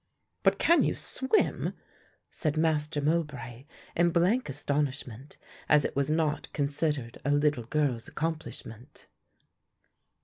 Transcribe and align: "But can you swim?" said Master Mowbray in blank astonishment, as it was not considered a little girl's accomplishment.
"But 0.41 0.57
can 0.57 0.83
you 0.83 0.95
swim?" 0.95 1.73
said 2.31 2.57
Master 2.57 3.01
Mowbray 3.01 3.65
in 3.95 4.09
blank 4.09 4.49
astonishment, 4.49 5.37
as 5.69 5.85
it 5.85 5.95
was 5.95 6.09
not 6.09 6.51
considered 6.53 7.19
a 7.23 7.29
little 7.29 7.65
girl's 7.65 8.07
accomplishment. 8.07 9.05